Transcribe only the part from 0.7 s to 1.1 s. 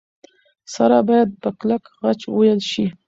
سره